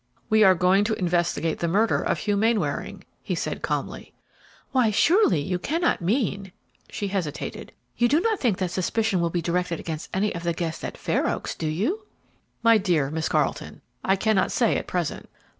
[0.31, 4.13] "We are going to investigate the murder of Hugh Mainwaring," he said, calmly.
[4.71, 6.51] "Why, surely, you cannot mean"
[6.89, 7.71] she hesitated.
[7.97, 10.97] "You do not think that suspicion will be directed against any of the guests at
[10.97, 12.07] Fair Oaks, do you?"
[12.63, 15.29] "My dear Miss Carleton, I cannot say at present.